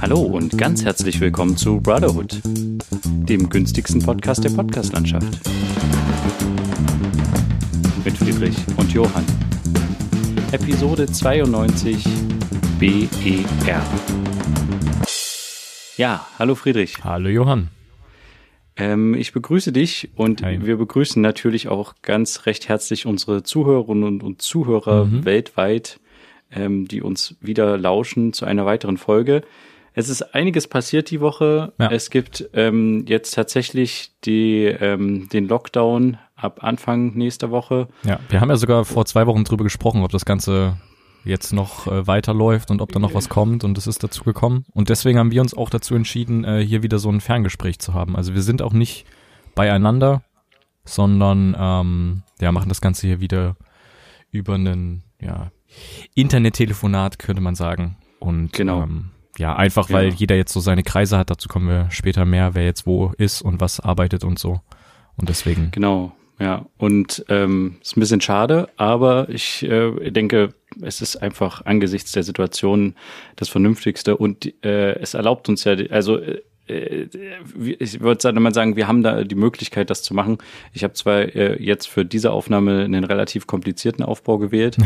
[0.00, 5.40] Hallo und ganz herzlich willkommen zu Brotherhood, dem günstigsten Podcast der Podcastlandschaft.
[8.04, 9.24] Mit Friedrich und Johann.
[10.52, 12.04] Episode 92
[12.78, 13.82] BER.
[15.96, 17.02] Ja, hallo Friedrich.
[17.04, 17.68] Hallo Johann.
[18.76, 20.58] Ähm, ich begrüße dich und Hi.
[20.66, 25.24] wir begrüßen natürlich auch ganz recht herzlich unsere Zuhörerinnen und, Zuhörer Mhm.
[25.24, 26.00] weltweit,
[26.50, 29.42] ähm, die uns wieder lauschen zu einer weiteren Folge.
[29.94, 31.72] Es ist einiges passiert die Woche.
[31.78, 31.88] Ja.
[31.90, 37.88] Es gibt ähm, jetzt tatsächlich die, ähm, den Lockdown ab Anfang nächster Woche.
[38.02, 40.76] Ja, wir haben ja sogar vor zwei Wochen drüber gesprochen, ob das Ganze
[41.24, 44.66] jetzt noch äh, weiterläuft und ob da noch was kommt und es ist dazu gekommen.
[44.72, 47.94] Und deswegen haben wir uns auch dazu entschieden, äh, hier wieder so ein Ferngespräch zu
[47.94, 48.16] haben.
[48.16, 49.06] Also wir sind auch nicht
[49.54, 50.22] beieinander,
[50.84, 53.56] sondern ähm, ja, machen das Ganze hier wieder
[54.32, 55.50] über einen ja,
[56.14, 57.96] Internettelefonat, könnte man sagen.
[58.18, 58.82] Und Genau.
[58.82, 60.14] ähm, ja, einfach weil Ja.
[60.14, 63.42] jeder jetzt so seine Kreise hat, dazu kommen wir später mehr, wer jetzt wo ist
[63.42, 64.60] und was arbeitet und so.
[65.16, 65.70] Und deswegen.
[65.70, 66.66] Genau, ja.
[66.76, 72.24] Und ähm, ist ein bisschen schade, aber ich äh, denke, es ist einfach angesichts der
[72.24, 72.94] Situation
[73.36, 78.88] das Vernünftigste und äh, es erlaubt uns ja, also äh, ich würde mal sagen, wir
[78.88, 80.38] haben da die Möglichkeit, das zu machen.
[80.72, 84.78] Ich habe zwar äh, jetzt für diese Aufnahme einen relativ komplizierten Aufbau gewählt,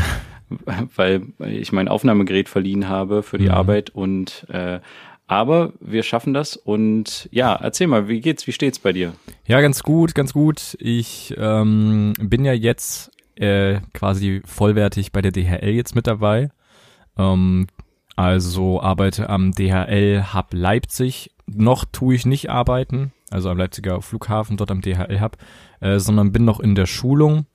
[0.95, 3.51] weil ich mein Aufnahmegerät verliehen habe für die Mhm.
[3.51, 4.79] Arbeit und äh,
[5.27, 9.13] aber wir schaffen das und ja, erzähl mal, wie geht's, wie steht's bei dir?
[9.45, 10.75] Ja, ganz gut, ganz gut.
[10.79, 16.49] Ich ähm, bin ja jetzt äh, quasi vollwertig bei der DHL jetzt mit dabei.
[17.15, 17.67] Ähm,
[18.15, 21.31] also arbeite am DHL Hub Leipzig.
[21.55, 25.37] Noch tue ich nicht arbeiten, also am Leipziger Flughafen, dort am DHL Hub,
[25.79, 27.45] äh, sondern bin noch in der Schulung.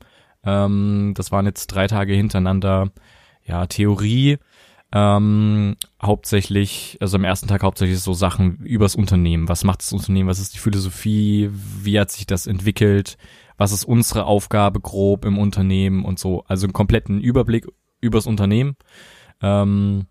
[0.44, 2.90] Ähm, das waren jetzt drei Tage hintereinander.
[3.44, 4.38] Ja, Theorie.
[4.92, 9.48] Ähm, hauptsächlich, also am ersten Tag hauptsächlich so Sachen übers Unternehmen.
[9.48, 10.28] Was macht das Unternehmen?
[10.28, 11.50] Was ist die Philosophie?
[11.52, 13.16] Wie hat sich das entwickelt?
[13.56, 16.44] Was ist unsere Aufgabe grob im Unternehmen und so?
[16.46, 17.66] Also einen kompletten Überblick
[18.00, 18.76] übers Unternehmen.
[19.42, 20.06] Ähm,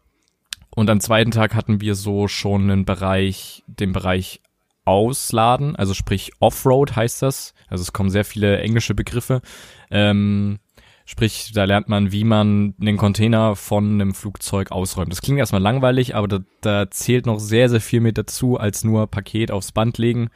[0.75, 4.41] und am zweiten Tag hatten wir so schon einen Bereich, den Bereich
[4.85, 7.53] Ausladen, also sprich Offroad heißt das.
[7.69, 9.41] Also es kommen sehr viele englische Begriffe.
[9.89, 10.59] Ähm,
[11.05, 15.11] sprich, da lernt man, wie man einen Container von einem Flugzeug ausräumt.
[15.11, 18.83] Das klingt erstmal langweilig, aber da, da zählt noch sehr, sehr viel mit dazu, als
[18.83, 20.29] nur Paket aufs Band legen,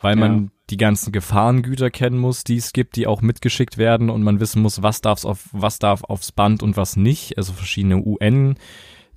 [0.00, 0.28] weil Ja.
[0.28, 4.38] man die ganzen Gefahrengüter kennen muss, die es gibt, die auch mitgeschickt werden und man
[4.38, 7.36] wissen muss, was darf's auf, was darf aufs Band und was nicht.
[7.38, 8.54] Also verschiedene UN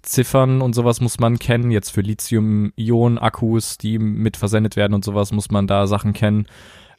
[0.04, 1.72] Ziffern und sowas muss man kennen.
[1.72, 6.48] Jetzt für Lithium-Ionen-Akkus, die mit versendet werden und sowas, muss man da Sachen kennen.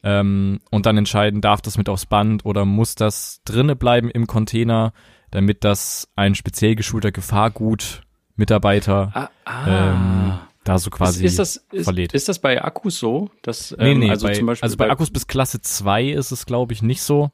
[0.03, 4.27] Ähm, und dann entscheiden, darf das mit aufs Band oder muss das drinne bleiben im
[4.27, 4.93] Container,
[5.31, 9.11] damit das ein speziell geschulter Gefahrgut-Mitarbeiter
[9.45, 10.33] Ah, ähm,
[10.65, 12.13] da so quasi ist, ist, das, ist, verlädt.
[12.13, 13.29] ist das bei Akkus so?
[13.43, 16.31] Dass, Nee, ähm, nee, also bei, zum Beispiel also bei Akkus bis Klasse 2 ist
[16.31, 17.29] es, glaube ich, nicht so.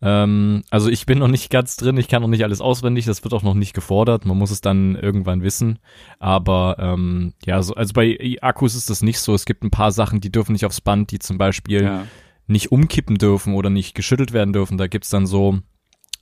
[0.00, 3.24] Ähm, also ich bin noch nicht ganz drin, ich kann noch nicht alles auswendig, das
[3.24, 5.80] wird auch noch nicht gefordert, man muss es dann irgendwann wissen.
[6.20, 9.34] Aber ähm, ja, so, also bei Akkus ist das nicht so.
[9.34, 12.06] Es gibt ein paar Sachen, die dürfen nicht aufs Band, die zum Beispiel ja.
[12.46, 14.78] nicht umkippen dürfen oder nicht geschüttelt werden dürfen.
[14.78, 15.58] Da gibt's dann so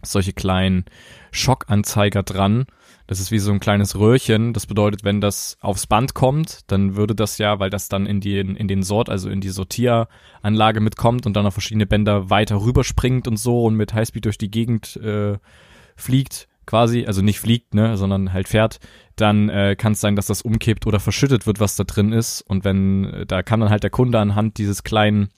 [0.03, 0.87] solche kleinen
[1.31, 2.65] Schockanzeiger dran.
[3.07, 4.55] Das ist wie so ein kleines Röhrchen.
[4.55, 8.21] Das bedeutet, wenn das aufs Band kommt, dann würde das ja, weil das dann in
[8.21, 12.63] die, in den Sort, also in die Sortieranlage mitkommt und dann auf verschiedene Bänder weiter
[12.63, 15.37] rüberspringt und so und mit Highspeed durch die Gegend äh,
[15.97, 18.81] fliegt, quasi, also nicht fliegt, ne, sondern halt fährt,
[19.17, 22.41] dann äh, kann es sein, dass das umkippt oder verschüttet wird, was da drin ist.
[22.41, 25.29] Und wenn, äh, da kann dann halt der Kunde anhand dieses kleinen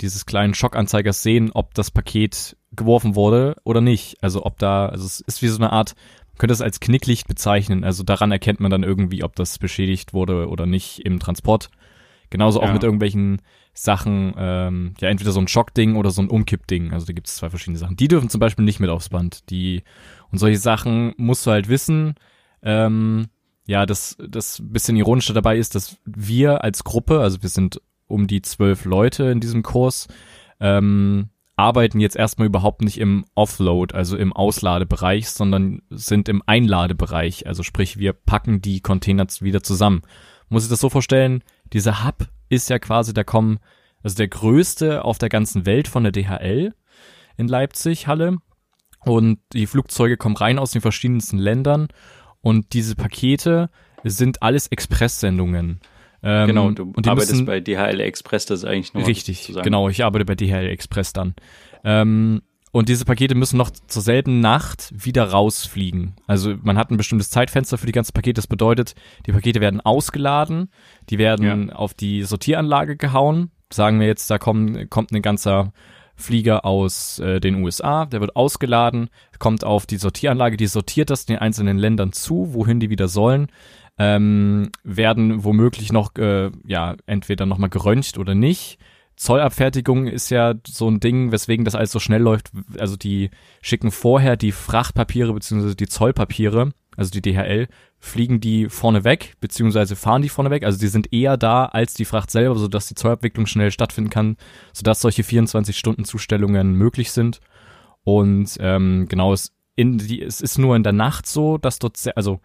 [0.00, 4.16] dieses kleinen Schockanzeigers sehen, ob das Paket geworfen wurde oder nicht.
[4.20, 5.94] Also ob da, also es ist wie so eine Art,
[6.42, 7.84] könnte es als Knicklicht bezeichnen.
[7.84, 11.70] Also daran erkennt man dann irgendwie, ob das beschädigt wurde oder nicht im Transport.
[12.30, 12.72] Genauso auch Ja.
[12.72, 13.40] mit irgendwelchen
[13.74, 16.92] Sachen, ähm, ja, entweder so ein Schockding oder so ein Umkippding.
[16.92, 17.94] Also da gibt es zwei verschiedene Sachen.
[17.94, 19.50] Die dürfen zum Beispiel nicht mit aufs Band.
[19.50, 19.84] Die,
[20.32, 22.16] und solche Sachen musst du halt wissen.
[22.60, 23.28] Ähm,
[23.68, 28.26] ja, das, das bisschen ironische dabei ist, dass wir als Gruppe, also wir sind um
[28.26, 30.08] die zwölf Leute in diesem Kurs,
[30.58, 37.46] ähm, arbeiten jetzt erstmal überhaupt nicht im Offload, also im Ausladebereich, sondern sind im Einladebereich.
[37.46, 40.02] Also sprich, wir packen die Container wieder zusammen.
[40.48, 41.42] Muss ich das so vorstellen?
[41.72, 43.58] Dieser Hub ist ja quasi, da kommen,
[44.02, 46.74] also der größte auf der ganzen Welt von der DHL
[47.36, 48.38] in Leipzig, Halle.
[49.04, 51.88] Und die Flugzeuge kommen rein aus den verschiedensten Ländern.
[52.40, 53.70] Und diese Pakete
[54.04, 55.80] sind alles Expresssendungen.
[56.22, 59.42] Ähm, Genau, du und die arbeitest müssen, bei DHL Express, das ist eigentlich noch Richtig,
[59.42, 59.64] zu sagen.
[59.64, 59.88] genau.
[59.88, 61.34] Ich arbeite bei DHL Express dann.
[61.84, 62.42] Ähm,
[62.72, 66.14] und diese Pakete müssen noch zur selben Nacht wieder rausfliegen.
[66.26, 68.34] Also man hat ein bestimmtes Zeitfenster für die ganzen Pakete.
[68.34, 68.94] Das bedeutet,
[69.26, 70.70] die Pakete werden ausgeladen,
[71.10, 71.74] die werden ja.
[71.74, 73.50] auf die Sortieranlage gehauen.
[73.70, 75.72] Sagen wir jetzt, da kommt, kommt ein ganzer
[76.14, 81.26] Flieger aus äh, den USA, der wird ausgeladen, kommt auf die Sortieranlage, die sortiert das
[81.26, 83.48] den einzelnen Ländern zu, wohin die wieder sollen.
[83.98, 88.78] Ähm, werden womöglich noch, äh, ja, entweder nochmal geröntgt oder nicht
[89.16, 92.50] Zollabfertigung ist ja so ein Ding, weswegen das alles so schnell läuft.
[92.78, 93.30] Also die
[93.60, 97.68] schicken vorher die Frachtpapiere beziehungsweise die Zollpapiere, also die DHL,
[97.98, 100.64] fliegen die vorne weg, beziehungsweise fahren die vorne weg.
[100.64, 104.36] Also die sind eher da als die Fracht selber, sodass die Zollabwicklung schnell stattfinden kann,
[104.72, 107.40] sodass solche 24-Stunden-Zustellungen möglich sind.
[108.04, 111.96] Und ähm, genau, es, in die, es ist nur in der Nacht so, dass dort,
[111.96, 112.40] sehr, also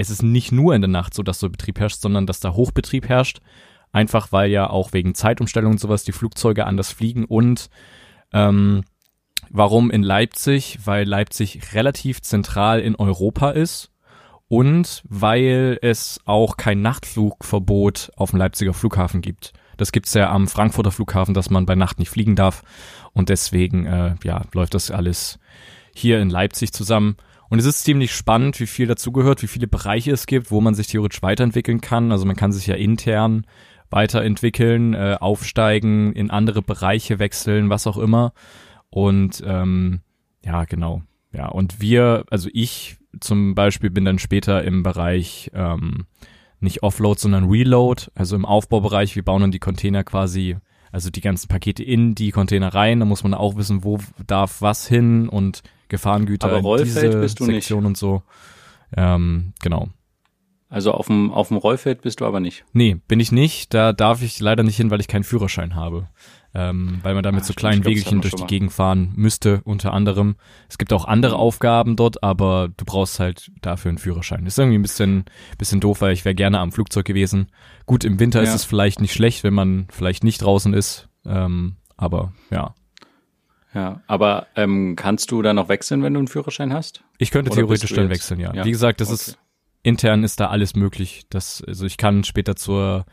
[0.00, 2.54] es ist nicht nur in der Nacht so, dass so Betrieb herrscht, sondern dass da
[2.54, 3.40] Hochbetrieb herrscht
[3.92, 7.70] einfach weil ja auch wegen Zeitumstellung und sowas die Flugzeuge anders fliegen und
[8.32, 8.84] ähm,
[9.50, 10.78] warum in Leipzig?
[10.84, 13.90] Weil Leipzig relativ zentral in Europa ist
[14.48, 19.52] und weil es auch kein Nachtflugverbot auf dem Leipziger Flughafen gibt.
[19.76, 22.62] Das gibt's ja am Frankfurter Flughafen, dass man bei Nacht nicht fliegen darf
[23.12, 25.38] und deswegen äh, ja läuft das alles
[25.94, 27.16] hier in Leipzig zusammen.
[27.50, 30.74] Und es ist ziemlich spannend, wie viel dazugehört, wie viele Bereiche es gibt, wo man
[30.74, 32.12] sich theoretisch weiterentwickeln kann.
[32.12, 33.44] Also man kann sich ja intern
[33.90, 38.32] weiterentwickeln, äh, aufsteigen, in andere Bereiche wechseln, was auch immer.
[38.88, 40.00] Und ähm,
[40.44, 41.02] ja, genau.
[41.32, 46.06] Ja, und wir, also ich zum Beispiel bin dann später im Bereich ähm,
[46.60, 49.16] nicht Offload, sondern Reload, also im Aufbaubereich.
[49.16, 50.56] Wir bauen dann die Container quasi,
[50.92, 53.00] also die ganzen Pakete in die Container rein.
[53.00, 57.38] Da muss man auch wissen, wo darf was hin und Gefahrengüter Aber in diese bist
[57.40, 57.86] du Sektion nicht.
[57.86, 58.22] und so.
[58.96, 59.88] Ähm, genau.
[60.70, 62.64] Also auf dem, auf dem Rollfeld bist du aber nicht.
[62.72, 63.74] Nee, bin ich nicht.
[63.74, 66.08] Da darf ich leider nicht hin, weil ich keinen Führerschein habe.
[66.52, 70.34] Ähm, weil man damit ah, so kleinen Wegelchen durch die Gegend fahren müsste, unter anderem.
[70.68, 71.36] Es gibt auch andere.
[71.36, 74.46] Aufgaben dort, aber du brauchst halt dafür einen Führerschein.
[74.46, 75.24] Ist irgendwie ein bisschen,
[75.58, 77.50] bisschen doof, weil ich wäre gerne am Flugzeug gewesen.
[77.86, 78.48] Gut, im Winter ja.
[78.48, 81.08] ist es vielleicht nicht schlecht, wenn man vielleicht nicht draußen ist.
[81.24, 82.74] Ähm, aber ja.
[83.74, 87.04] Ja, aber ähm, kannst du da noch wechseln, wenn du einen Führerschein hast?
[87.18, 88.52] Ich könnte Oder theoretisch dann wechseln, ja.
[88.52, 88.64] ja.
[88.64, 89.14] Wie gesagt, das okay.
[89.14, 89.38] ist
[89.82, 91.26] intern ist da alles möglich.
[91.30, 93.06] Das, also ich kann später zur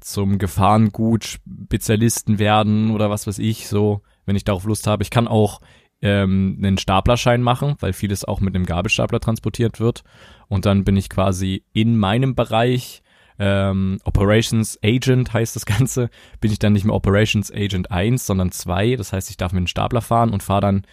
[0.00, 5.02] zum Gefahrengut-Spezialisten werden oder was weiß ich, so, wenn ich darauf Lust habe.
[5.02, 5.62] Ich kann auch
[6.02, 10.02] ähm, einen Staplerschein machen, weil vieles auch mit einem Gabelstapler transportiert wird.
[10.48, 13.02] Und dann bin ich quasi in meinem Bereich
[13.38, 16.10] ähm, Operations Agent heißt das Ganze,
[16.40, 18.96] bin ich dann nicht mehr Operations Agent 1, sondern 2.
[18.96, 20.86] Das heißt, ich darf mit einem Stapler fahren und fahre dann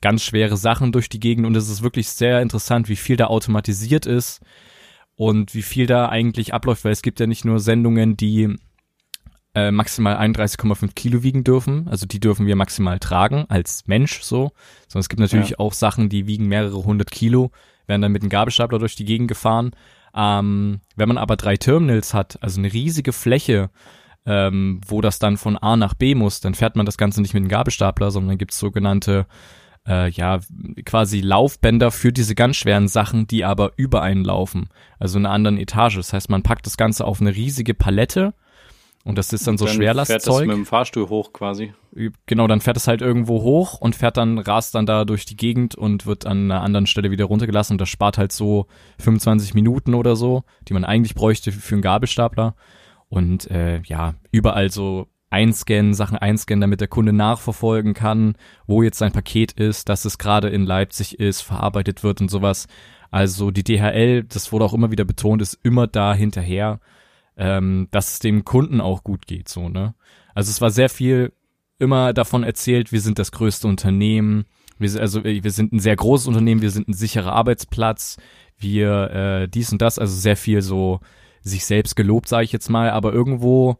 [0.00, 3.26] ganz schwere Sachen durch die Gegend und es ist wirklich sehr interessant, wie viel da
[3.26, 4.40] automatisiert ist,
[5.16, 8.56] und wie viel da eigentlich abläuft, weil es gibt ja nicht nur Sendungen, die
[9.54, 14.52] äh, maximal 31,5 Kilo wiegen dürfen, also die dürfen wir maximal tragen als Mensch so,
[14.88, 15.58] sondern es gibt natürlich ja.
[15.58, 17.50] auch Sachen, die wiegen mehrere hundert Kilo,
[17.86, 19.72] werden dann mit einem Gabelstapler durch die Gegend gefahren.
[20.14, 23.70] Ähm, wenn man aber drei Terminals hat, also eine riesige Fläche,
[24.24, 27.34] ähm, wo das dann von A nach B muss, dann fährt man das Ganze nicht
[27.34, 29.26] mit einem Gabelstapler, sondern dann gibt's sogenannte
[29.86, 30.40] äh, ja,
[30.84, 34.68] quasi Laufbänder für diese ganz schweren Sachen, die aber über einen laufen.
[34.98, 35.96] Also in einer anderen Etage.
[35.96, 38.34] Das heißt, man packt das Ganze auf eine riesige Palette
[39.04, 40.22] und das ist dann so dann Schwerlastzeug.
[40.22, 41.74] Fährt das mit dem Fahrstuhl hoch quasi.
[42.26, 45.36] Genau, dann fährt es halt irgendwo hoch und fährt dann, rast dann da durch die
[45.36, 48.66] Gegend und wird an einer anderen Stelle wieder runtergelassen und das spart halt so
[49.00, 52.54] 25 Minuten oder so, die man eigentlich bräuchte für einen Gabelstapler.
[53.08, 58.36] Und äh, ja, überall so einscannen, Sachen einscannen, damit der Kunde nachverfolgen kann,
[58.66, 62.68] wo jetzt sein Paket ist, dass es gerade in Leipzig ist, verarbeitet wird und sowas.
[63.10, 66.80] Also die DHL, das wurde auch immer wieder betont, ist immer da hinterher,
[67.36, 69.94] ähm, dass es dem Kunden auch gut geht, so, ne?
[70.34, 71.32] Also es war sehr viel
[71.78, 74.44] immer davon erzählt, wir sind das größte Unternehmen,
[74.78, 78.16] wir, also wir sind ein sehr großes Unternehmen, wir sind ein sicherer Arbeitsplatz,
[78.58, 81.00] wir äh, dies und das, also sehr viel so
[81.42, 83.76] sich selbst gelobt, sage ich jetzt mal, aber irgendwo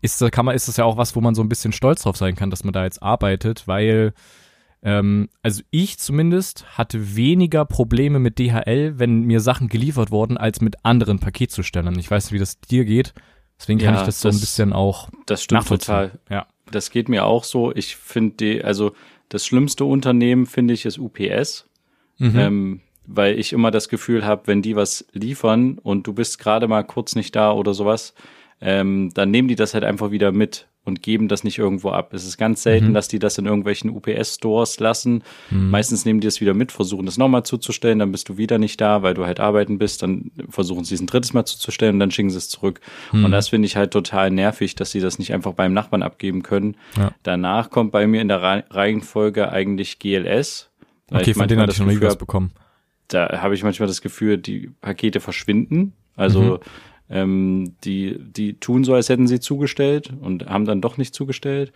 [0.00, 2.16] ist, kann man, ist das ja auch was, wo man so ein bisschen stolz drauf
[2.16, 4.14] sein kann, dass man da jetzt arbeitet, weil
[4.82, 10.60] ähm, also ich zumindest hatte weniger Probleme mit DHL, wenn mir Sachen geliefert wurden, als
[10.60, 11.98] mit anderen Paketzustellern.
[11.98, 13.14] Ich weiß nicht, wie das dir geht.
[13.58, 15.08] Deswegen kann ja, ich das, das so ein bisschen auch.
[15.26, 16.18] Das stimmt total.
[16.28, 16.46] Ja.
[16.70, 17.72] Das geht mir auch so.
[17.74, 18.92] Ich finde die, also
[19.28, 21.68] das schlimmste Unternehmen finde ich ist UPS.
[22.18, 22.38] Mhm.
[22.38, 26.68] Ähm, weil ich immer das Gefühl habe, wenn die was liefern und du bist gerade
[26.68, 28.14] mal kurz nicht da oder sowas,
[28.60, 30.68] ähm, dann nehmen die das halt einfach wieder mit.
[30.84, 32.12] Und geben das nicht irgendwo ab.
[32.12, 32.94] Es ist ganz selten, mhm.
[32.94, 35.22] dass die das in irgendwelchen UPS-Stores lassen.
[35.50, 35.70] Mhm.
[35.70, 38.80] Meistens nehmen die es wieder mit, versuchen das nochmal zuzustellen, dann bist du wieder nicht
[38.80, 42.00] da, weil du halt arbeiten bist, dann versuchen sie es ein drittes Mal zuzustellen und
[42.00, 42.80] dann schicken sie es zurück.
[43.12, 43.26] Mhm.
[43.26, 46.42] Und das finde ich halt total nervig, dass sie das nicht einfach beim Nachbarn abgeben
[46.42, 46.76] können.
[46.96, 47.12] Ja.
[47.22, 50.70] Danach kommt bei mir in der Reihenfolge eigentlich GLS.
[51.10, 52.52] Okay, von denen hatte ich noch nie was bekommen.
[53.08, 55.92] Da habe ich manchmal das Gefühl, die Pakete verschwinden.
[56.16, 56.58] Also mhm.
[57.12, 61.72] Ähm, die, die tun so, als hätten sie zugestellt und haben dann doch nicht zugestellt.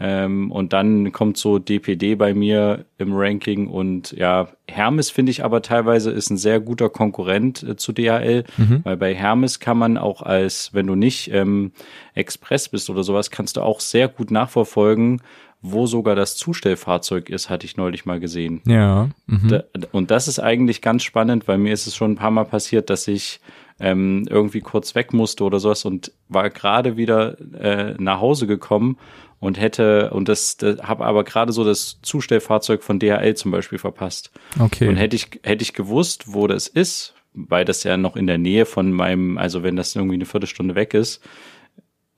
[0.00, 5.44] Ähm, und dann kommt so DPD bei mir im Ranking und ja, Hermes finde ich
[5.44, 8.80] aber teilweise ist ein sehr guter Konkurrent äh, zu DHL, mhm.
[8.82, 11.70] weil bei Hermes kann man auch als, wenn du nicht ähm,
[12.14, 15.22] Express bist oder sowas, kannst du auch sehr gut nachverfolgen,
[15.62, 18.62] wo sogar das Zustellfahrzeug ist, hatte ich neulich mal gesehen.
[18.66, 19.10] Ja.
[19.26, 19.48] Mhm.
[19.48, 19.62] Da,
[19.92, 22.90] und das ist eigentlich ganz spannend, weil mir ist es schon ein paar Mal passiert,
[22.90, 23.40] dass ich
[23.80, 28.98] ähm, irgendwie kurz weg musste oder sowas und war gerade wieder äh, nach Hause gekommen
[29.40, 33.78] und hätte und das, das habe aber gerade so das Zustellfahrzeug von DHL zum Beispiel
[33.78, 34.30] verpasst.
[34.58, 34.88] Okay.
[34.88, 38.38] Und hätte ich hätte ich gewusst, wo das ist, weil das ja noch in der
[38.38, 41.20] Nähe von meinem, also wenn das irgendwie eine Viertelstunde weg ist,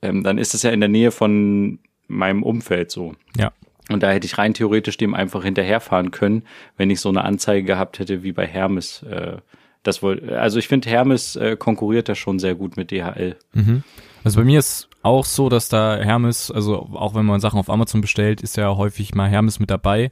[0.01, 3.15] ähm, dann ist es ja in der Nähe von meinem Umfeld so.
[3.35, 3.51] Ja.
[3.89, 6.43] Und da hätte ich rein theoretisch dem einfach hinterherfahren können,
[6.75, 9.03] wenn ich so eine Anzeige gehabt hätte wie bei Hermes.
[9.03, 9.37] Äh,
[9.83, 13.35] das wohl, also ich finde, Hermes äh, konkurriert da schon sehr gut mit DHL.
[13.53, 13.83] Mhm.
[14.23, 17.69] Also bei mir ist auch so, dass da Hermes, also auch wenn man Sachen auf
[17.69, 20.11] Amazon bestellt, ist ja häufig mal Hermes mit dabei.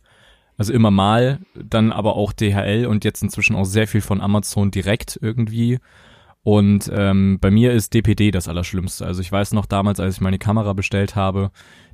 [0.58, 4.72] Also immer mal, dann aber auch DHL und jetzt inzwischen auch sehr viel von Amazon
[4.72, 5.80] direkt irgendwie.
[6.44, 9.06] Und ähm, bei mir ist DPD das Allerschlimmste.
[9.06, 11.52] Also ich weiß noch damals, als ich meine Kamera bestellt habe,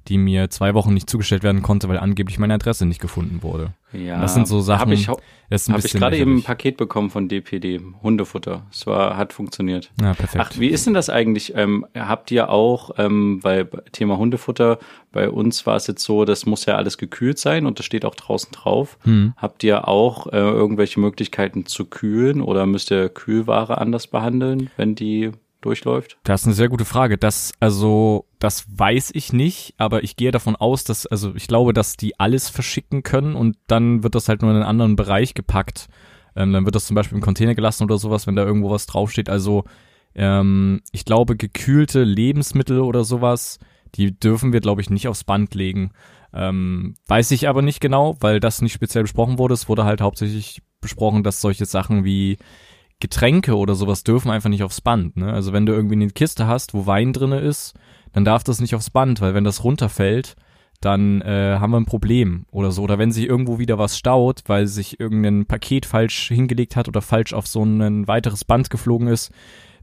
[0.08, 3.74] die mir zwei Wochen nicht zugestellt werden konnte, weil angeblich meine Adresse nicht gefunden wurde.
[3.93, 4.81] Ja, das sind so Sachen.
[4.81, 8.65] Habe ich, hab ich gerade eben ein Paket bekommen von DPD, Hundefutter.
[8.72, 9.91] Es war, hat funktioniert.
[10.01, 10.43] Ja, perfekt.
[10.43, 11.53] Ach, wie ist denn das eigentlich?
[11.55, 14.79] Ähm, habt ihr auch, ähm, weil Thema Hundefutter,
[15.12, 18.05] bei uns war es jetzt so, das muss ja alles gekühlt sein und das steht
[18.05, 18.98] auch draußen drauf.
[19.03, 19.34] Hm.
[19.38, 24.96] Habt ihr auch äh, irgendwelche Möglichkeiten zu kühlen oder müsst ihr Kühlware anders behandeln, wenn
[24.96, 25.31] die
[25.62, 26.18] durchläuft?
[26.24, 27.18] Das ist eine sehr gute Frage.
[27.18, 31.74] Das, also, das weiß ich nicht, aber ich gehe davon aus, dass, also ich glaube,
[31.74, 35.34] dass die alles verschicken können und dann wird das halt nur in einen anderen Bereich
[35.34, 35.88] gepackt.
[36.36, 38.86] Ähm, dann wird das zum Beispiel im Container gelassen oder sowas, wenn da irgendwo was
[38.86, 39.30] draufsteht.
[39.30, 39.65] Also,
[40.15, 43.60] ähm, ich glaube, gekühlte Lebensmittel oder sowas,
[43.96, 45.91] die dürfen wir, glaube ich, nicht aufs Band legen.
[46.34, 49.53] Ähm, weiß ich aber nicht genau, weil das nicht speziell besprochen wurde.
[49.53, 52.38] Es wurde halt hauptsächlich besprochen, dass solche Sachen wie
[53.01, 55.17] Getränke oder sowas dürfen einfach nicht aufs Band.
[55.17, 55.34] Ne?
[55.34, 57.74] Also wenn du irgendwie eine Kiste hast, wo Wein drinne ist,
[58.13, 60.36] dann darf das nicht aufs Band, weil wenn das runterfällt,
[60.79, 62.81] dann äh, haben wir ein Problem oder so.
[62.81, 67.01] Oder wenn sich irgendwo wieder was staut, weil sich irgendein Paket falsch hingelegt hat oder
[67.01, 69.31] falsch auf so ein weiteres Band geflogen ist,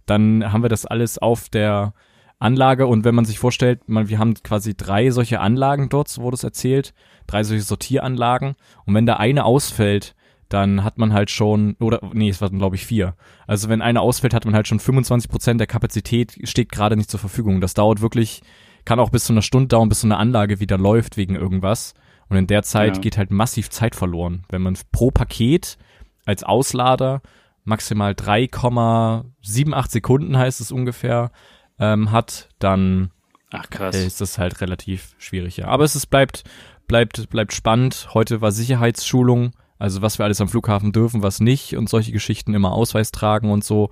[0.07, 1.95] dann haben wir das alles auf der
[2.41, 2.87] Anlage.
[2.87, 6.35] Und wenn man sich vorstellt, man, wir haben quasi drei solche Anlagen dort, so wurde
[6.35, 6.95] es erzählt,
[7.27, 8.55] drei solche Sortieranlagen.
[8.85, 10.15] Und wenn da eine ausfällt,
[10.49, 13.15] dann hat man halt schon, oder nee, es waren glaube ich vier.
[13.47, 17.11] Also wenn eine ausfällt, hat man halt schon 25 Prozent der Kapazität steht gerade nicht
[17.11, 17.61] zur Verfügung.
[17.61, 18.43] Das dauert wirklich,
[18.85, 21.95] kann auch bis zu einer Stunde dauern, bis so eine Anlage wieder läuft wegen irgendwas.
[22.29, 23.01] Und in der Zeit ja.
[23.01, 24.45] geht halt massiv Zeit verloren.
[24.49, 25.79] Wenn man pro Paket
[26.25, 27.23] als Auslader
[27.65, 31.31] maximal 3,78 Sekunden heißt es ungefähr
[31.79, 33.11] ähm, hat, dann
[33.51, 33.97] Ach, krass.
[33.97, 35.59] ist das halt relativ schwierig.
[35.59, 35.69] Ja.
[35.69, 36.45] Aber es ist, bleibt
[36.87, 38.09] bleibt bleibt spannend.
[38.15, 42.55] Heute war Sicherheitsschulung also was wir alles am Flughafen dürfen, was nicht und solche Geschichten
[42.55, 43.91] immer Ausweis tragen und so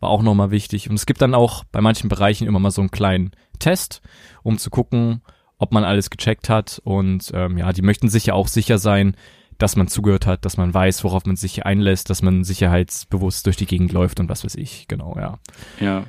[0.00, 0.88] war auch nochmal wichtig.
[0.88, 4.02] Und es gibt dann auch bei manchen Bereichen immer mal so einen kleinen Test,
[4.42, 5.22] um zu gucken,
[5.58, 6.80] ob man alles gecheckt hat.
[6.84, 9.16] Und ähm, ja, die möchten sich ja auch sicher sein,
[9.58, 13.56] dass man zugehört hat, dass man weiß, worauf man sich einlässt, dass man sicherheitsbewusst durch
[13.56, 15.38] die Gegend läuft und was weiß ich, genau, ja.
[15.80, 16.04] Ja.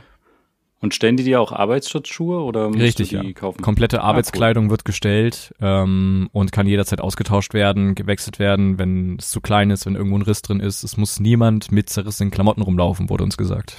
[0.79, 3.33] Und stellen die dir auch Arbeitsschutzschuhe oder musst Richtig, du die ja.
[3.33, 3.61] kaufen?
[3.63, 4.71] Komplette Arbeitskleidung ah, cool.
[4.71, 9.87] wird gestellt ähm, und kann jederzeit ausgetauscht werden, gewechselt werden, wenn es zu klein ist,
[9.87, 10.83] wenn irgendwo ein Riss drin ist.
[10.83, 13.77] Es muss niemand mit zerrissenen Klamotten rumlaufen, wurde uns gesagt.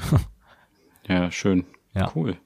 [1.09, 1.65] ja, schön.
[1.95, 2.11] Ja.
[2.17, 2.37] Cool.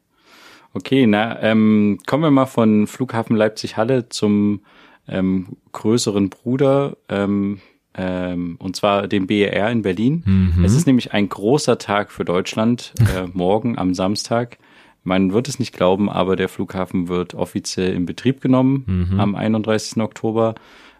[0.75, 4.61] Okay, na, ähm, kommen wir mal von Flughafen Leipzig-Halle zum
[5.09, 6.97] ähm, größeren Bruder.
[7.09, 7.61] Ähm,
[7.95, 10.23] ähm, und zwar dem BER in Berlin.
[10.25, 10.65] Mhm.
[10.65, 14.59] Es ist nämlich ein großer Tag für Deutschland, äh, morgen am Samstag.
[15.05, 19.21] Man wird es nicht glauben, aber der Flughafen wird offiziell in Betrieb genommen mhm.
[19.21, 20.01] am 31.
[20.01, 20.55] Oktober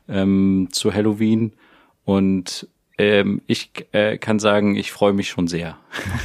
[0.09, 1.53] ähm, zu Halloween.
[2.05, 2.67] Und
[2.99, 5.79] ähm, ich äh, kann sagen, ich freue mich schon sehr.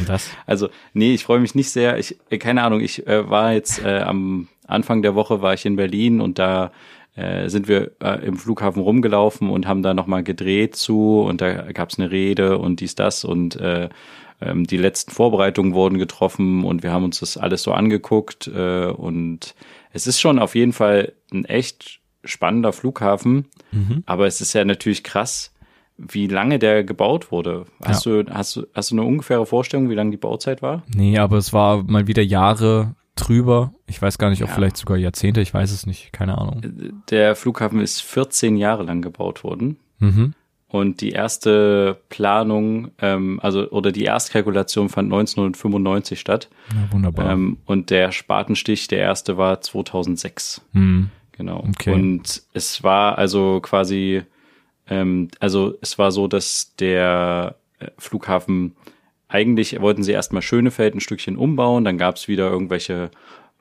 [0.05, 0.29] Das?
[0.45, 1.97] Also, nee, ich freue mich nicht sehr.
[1.97, 5.65] Ich, äh, keine Ahnung, ich äh, war jetzt äh, am Anfang der Woche war ich
[5.65, 6.71] in Berlin und da
[7.17, 11.71] äh, sind wir äh, im Flughafen rumgelaufen und haben da nochmal gedreht zu und da
[11.73, 13.89] gab es eine Rede und dies, das und äh,
[14.39, 18.85] ähm, die letzten Vorbereitungen wurden getroffen und wir haben uns das alles so angeguckt äh,
[18.85, 19.55] und
[19.91, 24.03] es ist schon auf jeden Fall ein echt spannender Flughafen, Mhm.
[24.05, 25.53] aber es ist ja natürlich krass,
[25.97, 27.65] wie lange der gebaut wurde.
[27.83, 30.83] Hast, du, hast, du, hast du eine ungefähre Vorstellung, wie lange die Bauzeit war?
[30.93, 33.73] Nee, aber es war mal wieder Jahre drüber.
[33.87, 34.55] Ich weiß gar nicht, ob Ja.
[34.55, 36.61] vielleicht sogar Jahrzehnte, ich weiß es nicht, keine Ahnung.
[37.09, 39.77] Der Flughafen ist 14 Jahre lang gebaut worden.
[39.99, 40.33] Mhm.
[40.69, 46.49] Und die erste Planung, ähm, also oder die Erstkalkulation fand 1995 statt.
[46.73, 47.31] Ja, wunderbar.
[47.31, 50.61] Ähm, und der Spatenstich, der erste war 2006.
[50.73, 51.09] Hm.
[51.31, 51.63] Genau.
[51.69, 51.93] Okay.
[51.93, 54.23] Und es war also quasi,
[54.89, 58.75] ähm, also es war so, dass der äh, Flughafen
[59.27, 63.11] eigentlich wollten sie erstmal Schönefeld ein Stückchen umbauen, dann gab es wieder irgendwelche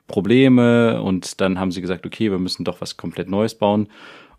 [0.07, 3.89] Probleme und dann haben sie gesagt, okay, wir müssen doch was komplett Neues bauen.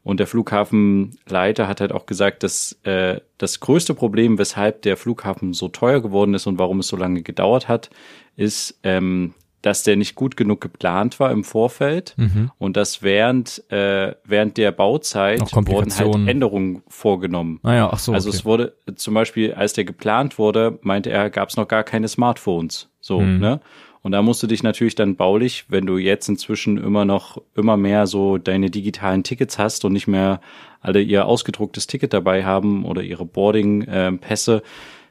[0.02, 5.52] Und der Flughafenleiter hat halt auch gesagt, dass äh, das größte Problem, weshalb der Flughafen
[5.52, 7.90] so teuer geworden ist und warum es so lange gedauert hat,
[8.36, 12.50] ist, ähm, dass der nicht gut genug geplant war im Vorfeld Mhm.
[12.58, 16.28] und dass während, äh, während der Bauzeit wurden halt.
[16.28, 17.58] Änderungen vorgenommen.
[17.64, 18.12] Ah ja, ach so.
[18.12, 18.36] Also okay.
[18.38, 22.06] es wurde zum Beispiel, als der geplant wurde, meinte er, gab es noch gar keine
[22.08, 22.88] Smartphones.
[23.00, 23.38] So, Mhm.
[23.38, 23.60] ne?
[24.00, 27.76] Und da musst du dich natürlich dann baulich, wenn du jetzt inzwischen immer noch, immer
[27.76, 30.40] mehr so deine digitalen Tickets hast und nicht mehr
[30.80, 34.62] alle ihr ausgedrucktes Ticket dabei haben oder ihre Boarding-Pässe,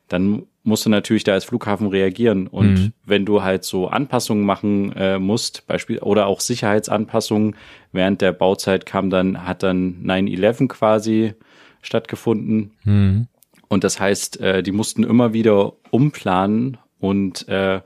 [0.07, 2.47] dann musst du natürlich da als Flughafen reagieren.
[2.47, 2.93] Und Mhm.
[3.05, 7.55] wenn du halt so Anpassungen machen äh, musst, Beispiel oder auch Sicherheitsanpassungen,
[7.91, 11.33] während der Bauzeit kam dann, hat dann 9-11 quasi
[11.81, 12.71] stattgefunden.
[12.83, 13.27] Mhm.
[13.69, 17.81] Und das heißt, äh, die mussten immer wieder umplanen und äh,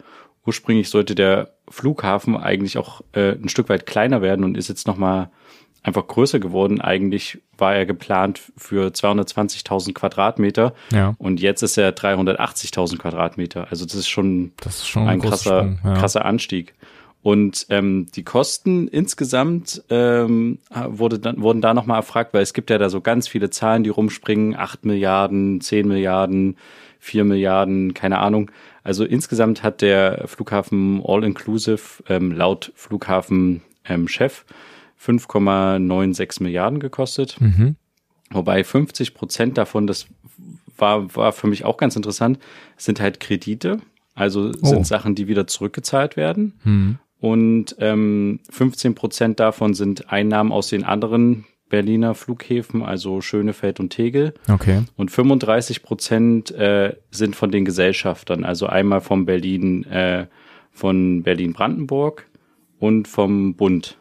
[0.45, 4.87] ursprünglich sollte der Flughafen eigentlich auch äh, ein Stück weit kleiner werden und ist jetzt
[4.87, 5.29] nochmal
[5.83, 6.81] einfach größer geworden.
[6.81, 13.67] Eigentlich war er geplant für 220.000 Quadratmeter Ja, und jetzt ist er 380.000 Quadratmeter.
[13.69, 15.79] Also das ist schon das ist schon ein, ein krasser, Sprung.
[15.83, 15.93] Ja.
[15.95, 16.73] krasser Anstieg.
[17.23, 20.57] Und ähm, die Kosten insgesamt ähm,
[20.87, 23.83] wurde dann, wurden da nochmal erfragt, weil es gibt ja da so ganz viele Zahlen,
[23.83, 26.57] die rumspringen, 8 Milliarden, 10 Milliarden,
[26.99, 28.49] 4 Milliarden, keine Ahnung.
[28.83, 34.43] Also insgesamt hat der Flughafen All-Inclusive ähm, laut Flughafen ähm, Chef
[35.03, 37.39] 5,96 Milliarden gekostet.
[37.39, 37.75] Mhm.
[38.29, 40.07] Wobei 50 Prozent davon, das
[40.77, 42.39] war, war für mich auch ganz interessant,
[42.77, 43.79] sind halt Kredite.
[44.13, 44.83] Also sind Oh.
[44.83, 46.53] Sachen, die wieder zurückgezahlt werden.
[46.63, 46.97] Mhm.
[47.19, 53.91] Und ähm, 15 Prozent davon sind Einnahmen aus den anderen Berliner Flughäfen, also Schönefeld und
[53.91, 54.33] Tegel.
[54.49, 54.83] Okay.
[54.97, 60.27] Und 35 Prozent äh, sind von den Gesellschaftern, also einmal vom Berlin, äh,
[60.71, 62.27] von Berlin-Brandenburg
[62.79, 63.97] und vom Bund.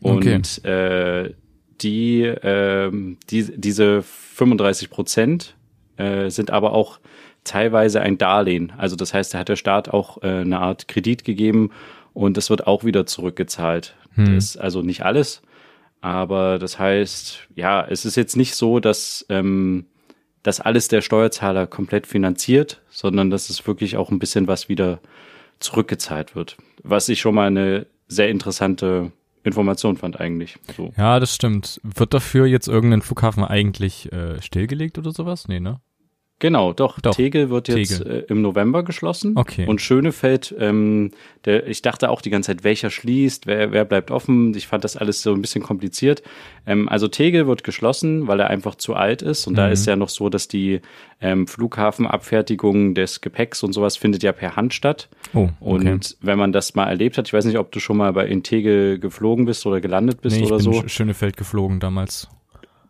[0.00, 1.34] Und äh,
[1.82, 5.54] die, ähm, die, diese 35 Prozent
[5.96, 7.00] äh, sind aber auch
[7.44, 8.72] teilweise ein Darlehen.
[8.76, 11.70] Also das heißt, da hat der Staat auch äh, eine Art Kredit gegeben
[12.12, 13.94] und das wird auch wieder zurückgezahlt.
[14.14, 14.34] Hm.
[14.34, 15.42] Das ist also nicht alles,
[16.00, 19.86] aber das heißt, ja, es ist jetzt nicht so, dass ähm,
[20.42, 25.00] das alles der Steuerzahler komplett finanziert, sondern dass es wirklich auch ein bisschen was wieder
[25.60, 26.56] zurückgezahlt wird.
[26.82, 30.58] Was ich schon mal eine sehr interessante Information fand eigentlich.
[30.76, 30.92] So.
[30.96, 31.80] Ja, das stimmt.
[31.82, 35.48] Wird dafür jetzt irgendein Flughafen eigentlich äh, stillgelegt oder sowas?
[35.48, 35.80] Nee, ne?
[36.40, 36.98] Genau, doch.
[37.00, 38.24] Doch, Tegel wird jetzt Tegel.
[38.28, 39.34] Äh, im November geschlossen.
[39.36, 39.66] Okay.
[39.66, 41.12] Und Schönefeld, ähm,
[41.44, 44.52] der, ich dachte auch die ganze Zeit, welcher schließt, wer, wer bleibt offen.
[44.56, 46.22] Ich fand das alles so ein bisschen kompliziert.
[46.66, 49.46] Ähm, also Tegel wird geschlossen, weil er einfach zu alt ist.
[49.46, 49.72] Und da Mhm.
[49.74, 50.80] ist ja noch so, dass die
[51.20, 55.08] ähm, Flughafenabfertigung des Gepäcks und sowas findet ja per Hand statt.
[55.34, 55.92] Oh, okay.
[55.92, 58.26] Und wenn man das mal erlebt hat, ich weiß nicht, ob du schon mal bei
[58.26, 60.80] in Tegel geflogen bist oder gelandet bist nee, ich oder bin so.
[60.80, 62.28] Sch- Schönefeld geflogen damals.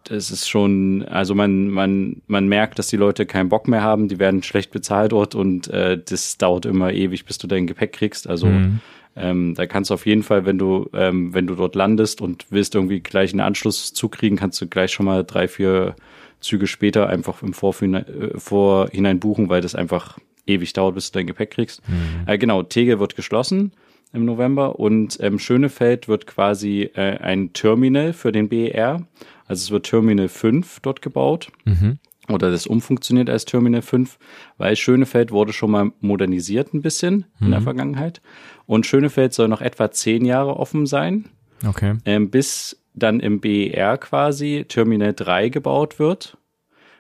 [0.05, 4.09] Das ist schon, also man, man, man merkt, dass die Leute keinen Bock mehr haben,
[4.09, 7.93] die werden schlecht bezahlt dort und äh, das dauert immer ewig, bis du dein Gepäck
[7.93, 8.27] kriegst.
[8.29, 8.81] Also Mhm.
[9.15, 12.47] ähm, da kannst du auf jeden Fall, wenn du, ähm, wenn du dort landest und
[12.51, 15.95] willst irgendwie gleich einen Anschluss zukriegen, kannst du gleich schon mal drei, vier
[16.41, 21.19] Züge später einfach im Vorhinein, äh, Vorhinein buchen, weil das einfach ewig dauert, bis du
[21.19, 21.87] dein Gepäck kriegst.
[21.89, 22.27] Mhm.
[22.27, 23.73] Äh, genau, Tegel wird geschlossen
[24.13, 29.07] im November und ähm, Schönefeld wird quasi äh, ein Terminal für den BER.
[29.51, 31.99] Also es wird Terminal 5 dort gebaut Mhm.
[32.29, 34.19] oder das umfunktioniert als Terminal 5,
[34.59, 38.21] weil Schönefeld wurde schon mal modernisiert ein bisschen in der Vergangenheit.
[38.67, 41.25] Und Schönefeld soll noch etwa zehn Jahre offen sein,
[41.67, 41.97] Okay.
[42.05, 46.37] ähm, bis dann im BER quasi Terminal 3 gebaut wird.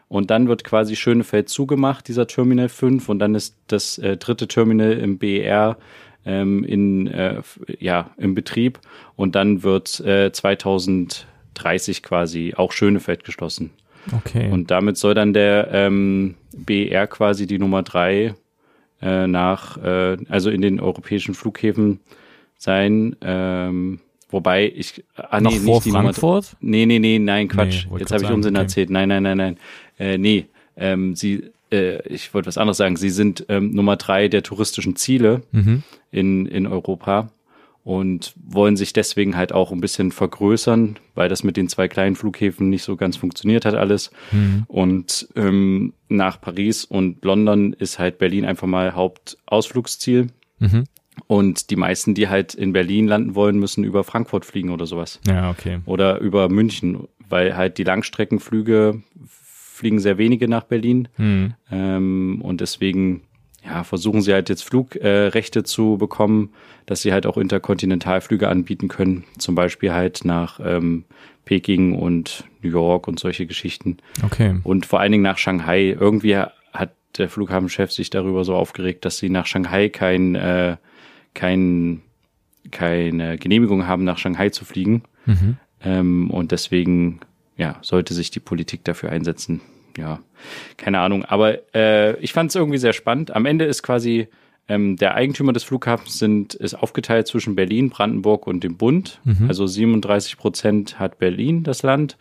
[0.08, 4.48] Und dann wird quasi Schönefeld zugemacht, dieser Terminal 5, und dann ist das äh, dritte
[4.48, 5.76] Terminal im BER
[6.26, 7.40] ähm, in, äh,
[7.78, 8.80] ja, im Betrieb.
[9.14, 10.32] Und dann wird äh,
[11.54, 13.70] 2030 quasi auch Schönefeld geschlossen.
[14.16, 14.50] Okay.
[14.50, 18.34] Und damit soll dann der ähm, BER quasi die Nummer drei
[19.02, 22.00] äh, nach, äh, also in den europäischen Flughäfen
[22.56, 23.16] sein.
[23.20, 24.00] Ähm,
[24.32, 26.56] Wobei ich, ah, nee, vor nicht Frankfurt?
[26.60, 27.86] Nummer, nee, nee, nee, nein, Quatsch.
[27.90, 28.62] Nee, Jetzt habe ich Unsinn okay.
[28.62, 28.90] erzählt.
[28.90, 29.56] Nein, nein, nein, nein.
[29.98, 32.96] Äh, nee, ähm, sie, äh, ich wollte was anderes sagen.
[32.96, 35.82] Sie sind ähm, Nummer drei der touristischen Ziele mhm.
[36.12, 37.32] in, in Europa
[37.82, 42.16] und wollen sich deswegen halt auch ein bisschen vergrößern, weil das mit den zwei kleinen
[42.16, 44.10] Flughäfen nicht so ganz funktioniert hat alles.
[44.32, 44.64] Mhm.
[44.68, 50.28] Und ähm, nach Paris und London ist halt Berlin einfach mal Hauptausflugsziel.
[50.58, 50.84] Mhm.
[51.26, 55.20] Und die meisten, die halt in Berlin landen wollen, müssen über Frankfurt fliegen oder sowas.
[55.26, 55.80] Ja, okay.
[55.86, 61.08] Oder über München, weil halt die Langstreckenflüge fliegen sehr wenige nach Berlin.
[61.16, 61.54] Mhm.
[61.70, 63.22] Ähm, und deswegen
[63.64, 66.50] ja, versuchen sie halt jetzt Flugrechte äh, zu bekommen,
[66.86, 71.04] dass sie halt auch Interkontinentalflüge anbieten können, zum Beispiel halt nach ähm,
[71.44, 73.98] Peking und New York und solche Geschichten.
[74.24, 74.60] Okay.
[74.62, 75.96] Und vor allen Dingen nach Shanghai.
[75.98, 80.76] Irgendwie hat der Flughafenchef sich darüber so aufgeregt, dass sie nach Shanghai kein, äh,
[81.34, 82.02] kein,
[82.70, 85.02] keine Genehmigung haben, nach Shanghai zu fliegen.
[85.26, 85.56] Mhm.
[85.82, 87.20] Ähm, und deswegen
[87.56, 89.60] ja, sollte sich die Politik dafür einsetzen,
[89.96, 90.20] ja,
[90.76, 91.24] keine Ahnung.
[91.24, 93.34] Aber äh, ich fand es irgendwie sehr spannend.
[93.34, 94.28] Am Ende ist quasi
[94.68, 99.20] ähm, der Eigentümer des Flughafens sind, ist aufgeteilt zwischen Berlin, Brandenburg und dem Bund.
[99.24, 99.46] Mhm.
[99.48, 102.16] Also 37 Prozent hat Berlin, das Land,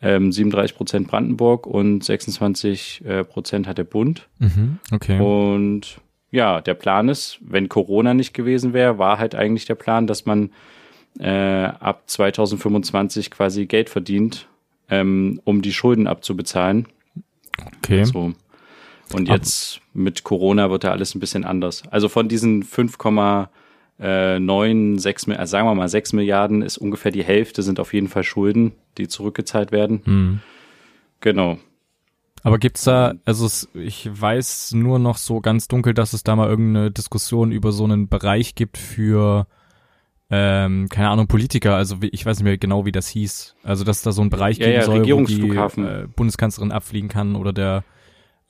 [0.00, 4.28] ähm, 37 Prozent Brandenburg und 26 äh, Prozent hat der Bund.
[4.38, 4.78] Mhm.
[4.92, 5.20] Okay.
[5.20, 6.00] Und
[6.30, 10.24] ja, der Plan ist, wenn Corona nicht gewesen wäre, war halt eigentlich der Plan, dass
[10.24, 10.50] man
[11.18, 14.46] äh, ab 2025 quasi Geld verdient,
[14.88, 16.86] ähm, um die Schulden abzubezahlen.
[17.78, 18.04] Okay.
[18.04, 18.32] So.
[19.12, 21.82] Und jetzt Ab mit Corona wird da alles ein bisschen anders.
[21.90, 27.62] Also von diesen 5,9, 6, äh, sagen wir mal 6 Milliarden ist ungefähr die Hälfte
[27.62, 30.02] sind auf jeden Fall Schulden, die zurückgezahlt werden.
[30.04, 30.38] Hm.
[31.20, 31.58] Genau.
[32.44, 36.48] Aber gibt's da, also ich weiß nur noch so ganz dunkel, dass es da mal
[36.48, 39.48] irgendeine Diskussion über so einen Bereich gibt für
[40.30, 43.56] ähm, keine Ahnung, Politiker, also ich weiß nicht mehr genau, wie das hieß.
[43.62, 47.08] Also dass da so ein Bereich ja, geben ja, soll, wo die äh, Bundeskanzlerin abfliegen
[47.08, 47.84] kann oder der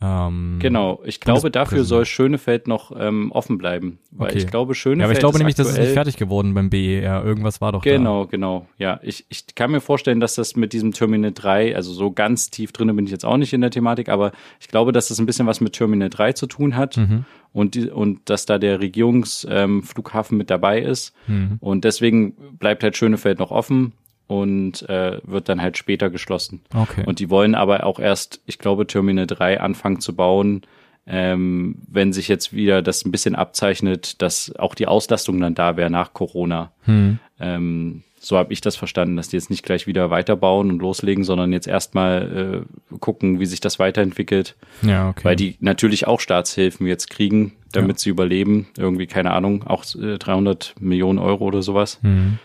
[0.00, 3.98] ähm, genau, ich glaube, dafür soll Schönefeld noch ähm, offen bleiben.
[4.12, 4.38] Weil okay.
[4.38, 5.00] ich glaube, Schönefeld.
[5.00, 7.24] Ja, aber ich glaube nämlich, das ist nicht fertig geworden beim BER.
[7.24, 8.30] Irgendwas war doch Genau, da.
[8.30, 8.66] genau.
[8.78, 12.50] Ja, ich, ich kann mir vorstellen, dass das mit diesem Terminal 3, also so ganz
[12.50, 14.30] tief drin bin ich jetzt auch nicht in der Thematik, aber
[14.60, 16.96] ich glaube, dass das ein bisschen was mit Terminal 3 zu tun hat.
[16.96, 17.24] Mhm.
[17.52, 21.12] Und, die, und dass da der Regierungsflughafen ähm, mit dabei ist.
[21.26, 21.56] Mhm.
[21.60, 23.94] Und deswegen bleibt halt Schönefeld noch offen
[24.28, 26.60] und äh, wird dann halt später geschlossen.
[26.72, 27.02] Okay.
[27.06, 30.62] Und die wollen aber auch erst, ich glaube, Terminal 3 anfangen zu bauen,
[31.06, 35.76] ähm, wenn sich jetzt wieder das ein bisschen abzeichnet, dass auch die Auslastung dann da
[35.78, 36.70] wäre nach Corona.
[36.82, 37.18] Hm.
[37.40, 41.24] Ähm, so habe ich das verstanden, dass die jetzt nicht gleich wieder weiterbauen und loslegen,
[41.24, 44.56] sondern jetzt erstmal äh, gucken, wie sich das weiterentwickelt.
[44.82, 45.24] Ja, okay.
[45.24, 47.98] Weil die natürlich auch Staatshilfen jetzt kriegen, damit ja.
[48.00, 48.66] sie überleben.
[48.76, 52.00] Irgendwie, keine Ahnung, auch äh, 300 Millionen Euro oder sowas.
[52.02, 52.38] Mhm.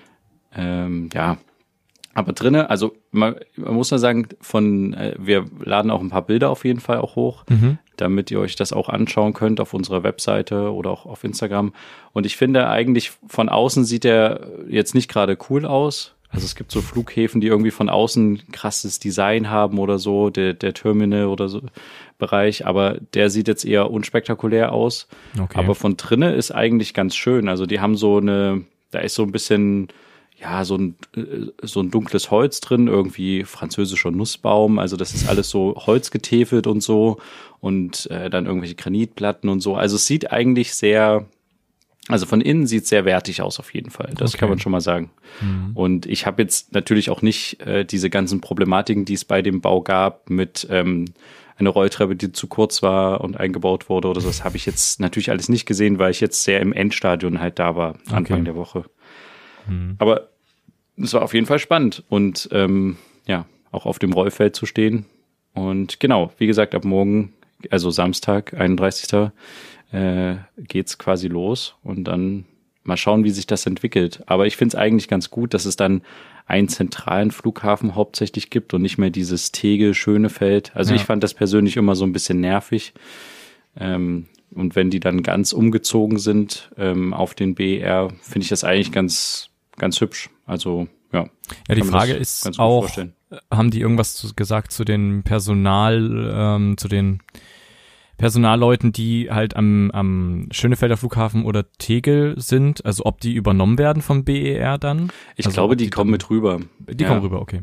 [0.55, 1.37] Ähm, ja,
[2.13, 6.25] aber drinnen, also man, man muss ja sagen, von äh, wir laden auch ein paar
[6.25, 7.79] Bilder auf jeden Fall auch hoch, mhm.
[7.97, 11.73] damit ihr euch das auch anschauen könnt auf unserer Webseite oder auch auf Instagram.
[12.11, 16.13] Und ich finde eigentlich von außen sieht er jetzt nicht gerade cool aus.
[16.29, 20.53] Also es gibt so Flughäfen, die irgendwie von außen krasses Design haben oder so, der,
[20.53, 21.61] der Terminal oder so
[22.17, 25.07] Bereich, aber der sieht jetzt eher unspektakulär aus.
[25.39, 25.59] Okay.
[25.59, 27.49] Aber von drinnen ist eigentlich ganz schön.
[27.49, 29.89] Also die haben so eine, da ist so ein bisschen
[30.43, 34.77] ja, so ein, äh, so ein dunkles Holz drin, irgendwie französischer Nussbaum.
[34.77, 37.17] Also das ist alles so holzgetäfelt und so
[37.61, 39.75] und äh, dann irgendwelche Granitplatten und so.
[39.75, 41.25] Also es sieht eigentlich sehr,
[42.09, 44.11] also von innen sieht sehr wertig aus auf jeden Fall.
[44.17, 44.39] Das okay.
[44.39, 45.11] kann man schon mal sagen.
[45.41, 45.71] Mhm.
[45.75, 49.61] Und ich habe jetzt natürlich auch nicht äh, diese ganzen Problematiken, die es bei dem
[49.61, 51.05] Bau gab mit ähm,
[51.57, 54.27] eine Rolltreppe, die zu kurz war und eingebaut wurde oder so.
[54.27, 57.59] Das habe ich jetzt natürlich alles nicht gesehen, weil ich jetzt sehr im Endstadion halt
[57.59, 58.43] da war, Anfang okay.
[58.43, 58.83] der Woche.
[59.67, 59.95] Mhm.
[59.99, 60.32] Aber
[60.97, 65.05] es war auf jeden Fall spannend und ähm, ja, auch auf dem Rollfeld zu stehen.
[65.53, 67.33] Und genau, wie gesagt, ab morgen,
[67.69, 69.31] also Samstag, 31.
[69.91, 72.45] Äh, geht's quasi los und dann
[72.83, 74.23] mal schauen, wie sich das entwickelt.
[74.25, 76.01] Aber ich finde es eigentlich ganz gut, dass es dann
[76.45, 80.75] einen zentralen Flughafen hauptsächlich gibt und nicht mehr dieses Tegel Schönefeld.
[80.75, 80.97] Also ja.
[80.97, 82.93] ich fand das persönlich immer so ein bisschen nervig.
[83.79, 88.63] Ähm, und wenn die dann ganz umgezogen sind ähm, auf den BR, finde ich das
[88.63, 90.29] eigentlich ganz ganz hübsch.
[90.45, 91.27] Also ja.
[91.67, 92.89] Ja, die Frage ist auch,
[93.51, 97.21] haben die irgendwas zu, gesagt zu den Personal, ähm, zu den
[98.17, 104.01] Personalleuten, die halt am, am Schönefelder Flughafen oder Tegel sind, also ob die übernommen werden
[104.01, 105.11] vom BER dann?
[105.35, 106.59] Ich also glaube, die, die kommen mit rüber.
[106.87, 107.09] Die ja.
[107.09, 107.61] kommen rüber, okay.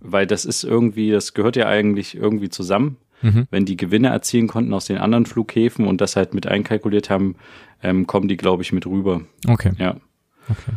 [0.00, 2.96] Weil das ist irgendwie, das gehört ja eigentlich irgendwie zusammen.
[3.20, 3.46] Mhm.
[3.50, 7.36] Wenn die Gewinne erzielen konnten aus den anderen Flughäfen und das halt mit einkalkuliert haben,
[7.82, 9.22] ähm, kommen die, glaube ich, mit rüber.
[9.46, 9.72] Okay.
[9.78, 9.96] Ja.
[10.48, 10.72] Okay.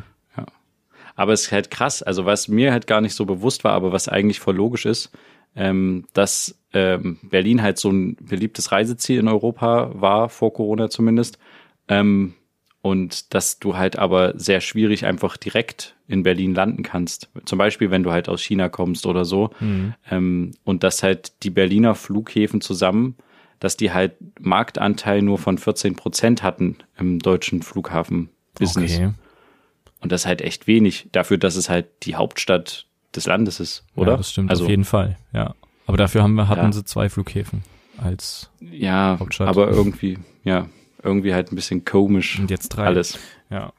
[1.16, 3.92] Aber es ist halt krass, also was mir halt gar nicht so bewusst war, aber
[3.92, 5.12] was eigentlich voll logisch ist,
[5.56, 11.38] ähm, dass ähm, Berlin halt so ein beliebtes Reiseziel in Europa war, vor Corona zumindest.
[11.88, 12.34] Ähm,
[12.82, 17.30] und dass du halt aber sehr schwierig einfach direkt in Berlin landen kannst.
[17.46, 19.50] Zum Beispiel, wenn du halt aus China kommst oder so.
[19.60, 19.96] Mhm.
[20.12, 23.16] Ähm, und dass halt die Berliner Flughäfen zusammen,
[23.60, 28.98] dass die halt Marktanteil nur von 14 Prozent hatten im deutschen Flughafen-Business.
[28.98, 29.14] Okay.
[30.06, 33.84] Und das ist halt echt wenig dafür, dass es halt die Hauptstadt des Landes ist,
[33.96, 34.12] oder?
[34.12, 35.56] Ja, das stimmt also, auf jeden Fall, ja.
[35.88, 36.72] Aber dafür haben wir, hatten ja.
[36.72, 37.64] sie zwei Flughäfen
[37.98, 39.48] als ja, Hauptstadt.
[39.48, 40.70] aber irgendwie, ja,
[41.02, 42.38] irgendwie halt ein bisschen komisch.
[42.40, 42.86] Und jetzt drei.
[42.86, 43.18] Alles.
[43.50, 43.74] Ja.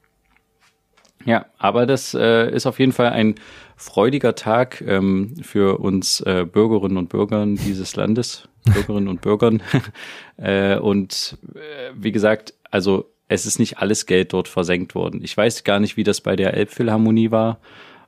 [1.24, 3.36] Ja, aber das äh, ist auf jeden Fall ein
[3.76, 9.62] freudiger Tag ähm, für uns äh, Bürgerinnen und Bürger dieses Landes, Bürgerinnen und Bürgern.
[10.38, 15.20] äh, und äh, wie gesagt, also es ist nicht alles Geld dort versenkt worden.
[15.22, 17.58] Ich weiß gar nicht, wie das bei der Elbphilharmonie war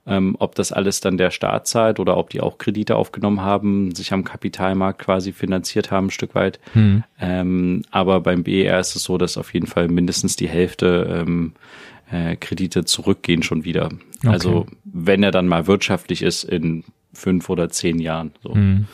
[0.09, 3.95] ähm, ob das alles dann der Staat zahlt oder ob die auch Kredite aufgenommen haben,
[3.95, 6.59] sich am Kapitalmarkt quasi finanziert haben, ein Stück weit.
[6.73, 7.05] Hm.
[7.21, 11.53] Ähm, aber beim BER ist es so, dass auf jeden Fall mindestens die Hälfte ähm,
[12.11, 13.91] äh, Kredite zurückgehen schon wieder.
[14.21, 14.29] Okay.
[14.29, 18.33] Also wenn er dann mal wirtschaftlich ist in fünf oder zehn Jahren.
[18.43, 18.55] So.
[18.55, 18.87] Hm.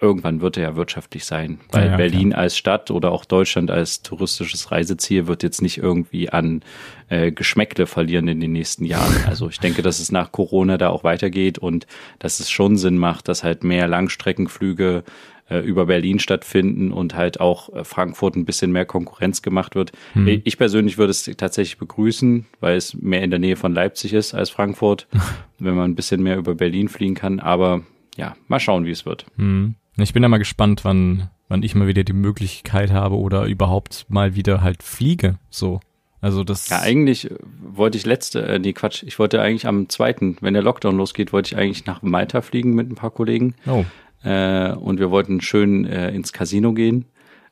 [0.00, 2.42] Irgendwann wird er ja wirtschaftlich sein, weil ja, Berlin klar.
[2.42, 6.62] als Stadt oder auch Deutschland als touristisches Reiseziel wird jetzt nicht irgendwie an
[7.08, 9.12] äh, Geschmäckle verlieren in den nächsten Jahren.
[9.26, 11.86] Also ich denke, dass es nach Corona da auch weitergeht und
[12.18, 15.04] dass es schon Sinn macht, dass halt mehr Langstreckenflüge
[15.52, 19.92] äh, über Berlin stattfinden und halt auch äh, Frankfurt ein bisschen mehr Konkurrenz gemacht wird.
[20.12, 20.42] Hm.
[20.44, 24.34] Ich persönlich würde es tatsächlich begrüßen, weil es mehr in der Nähe von Leipzig ist
[24.34, 25.08] als Frankfurt,
[25.58, 27.40] wenn man ein bisschen mehr über Berlin fliegen kann.
[27.40, 27.82] Aber
[28.16, 29.26] ja, mal schauen, wie es wird.
[29.36, 29.74] Hm.
[29.96, 34.06] Ich bin ja mal gespannt, wann, wann ich mal wieder die Möglichkeit habe oder überhaupt
[34.08, 35.38] mal wieder halt fliege.
[35.50, 35.80] So.
[36.20, 36.68] Also das.
[36.68, 40.62] Ja, eigentlich wollte ich letzte, äh, nee, Quatsch, ich wollte eigentlich am zweiten, wenn der
[40.62, 43.54] Lockdown losgeht, wollte ich eigentlich nach Malta fliegen mit ein paar Kollegen.
[43.66, 43.84] Oh.
[44.22, 47.06] Äh, und wir wollten schön äh, ins Casino gehen.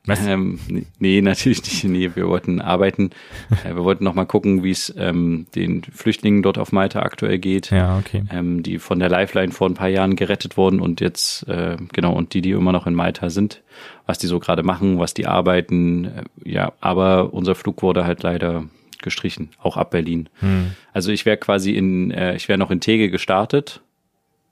[0.07, 0.27] Was?
[0.27, 0.59] Ähm,
[0.99, 1.85] nee, natürlich nicht.
[1.85, 3.11] Nee, wir wollten arbeiten.
[3.65, 7.39] äh, wir wollten noch mal gucken, wie es ähm, den Flüchtlingen dort auf Malta aktuell
[7.39, 7.71] geht.
[7.71, 8.25] Ja, okay.
[8.31, 12.15] Ähm, die von der Lifeline vor ein paar Jahren gerettet wurden und jetzt, äh, genau,
[12.15, 13.63] und die, die immer noch in Malta sind,
[14.07, 16.07] was die so gerade machen, was die arbeiten.
[16.07, 18.65] Äh, ja, aber unser Flug wurde halt leider
[19.03, 20.29] gestrichen, auch ab Berlin.
[20.41, 20.73] Hm.
[20.95, 23.83] Also ich wäre quasi in, äh, ich wäre noch in Tege gestartet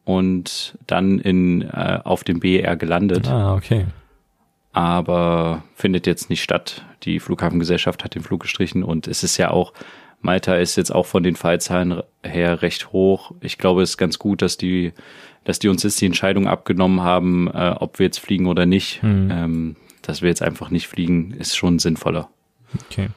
[0.05, 3.29] und dann in äh, auf dem BER gelandet.
[3.29, 3.87] Ah, okay
[4.79, 6.85] aber findet jetzt nicht statt.
[7.03, 9.73] Die Flughafengesellschaft hat den Flug gestrichen und es ist ja auch,
[10.21, 13.33] Malta ist jetzt auch von den Fallzahlen her recht hoch.
[13.41, 14.93] Ich glaube, es ist ganz gut, dass die,
[15.43, 19.03] dass die uns jetzt die Entscheidung abgenommen haben, äh, ob wir jetzt fliegen oder nicht.
[19.03, 19.29] Mhm.
[19.33, 22.31] Ähm, dass wir jetzt einfach nicht fliegen, ist schon sinnvoller.
[22.89, 23.09] Okay.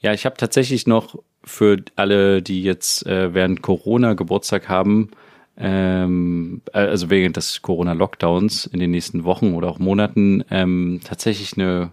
[0.00, 5.10] Ja, ich habe tatsächlich noch für alle, die jetzt äh, während Corona Geburtstag haben,
[5.58, 11.54] ähm, äh, also wegen des Corona-Lockdowns in den nächsten Wochen oder auch Monaten ähm, tatsächlich
[11.54, 11.92] eine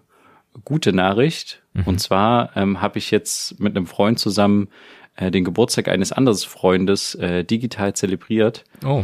[0.63, 1.61] gute Nachricht.
[1.73, 1.83] Mhm.
[1.85, 4.69] Und zwar ähm, habe ich jetzt mit einem Freund zusammen
[5.15, 8.63] äh, den Geburtstag eines anderen Freundes äh, digital zelebriert.
[8.85, 9.03] Oh.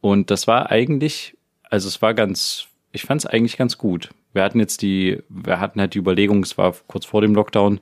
[0.00, 1.36] Und das war eigentlich,
[1.70, 4.10] also es war ganz, ich fand es eigentlich ganz gut.
[4.32, 7.80] Wir hatten jetzt die, wir hatten halt die Überlegung, es war kurz vor dem Lockdown,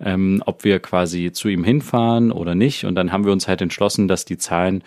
[0.00, 2.84] ähm, ob wir quasi zu ihm hinfahren oder nicht.
[2.84, 4.82] Und dann haben wir uns halt entschlossen, dass die Zahlen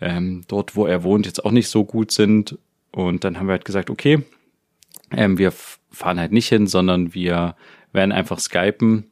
[0.00, 2.58] ähm, dort, wo er wohnt, jetzt auch nicht so gut sind.
[2.92, 4.22] Und dann haben wir halt gesagt, okay,
[5.10, 7.56] ähm, wir fahren halt nicht hin, sondern wir
[7.92, 9.10] werden einfach skypen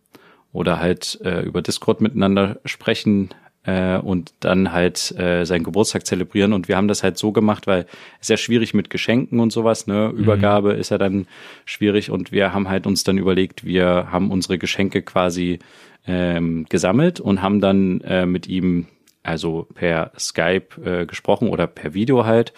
[0.52, 3.30] oder halt äh, über Discord miteinander sprechen
[3.64, 6.52] äh, und dann halt äh, seinen Geburtstag zelebrieren.
[6.52, 9.52] Und wir haben das halt so gemacht, weil es ist ja schwierig mit Geschenken und
[9.52, 10.10] sowas, ne?
[10.12, 10.20] Mhm.
[10.20, 10.80] Übergabe mhm.
[10.80, 11.26] ist ja dann
[11.64, 15.58] schwierig und wir haben halt uns dann überlegt, wir haben unsere Geschenke quasi
[16.06, 18.86] ähm, gesammelt und haben dann äh, mit ihm
[19.28, 22.52] also per Skype äh, gesprochen oder per Video halt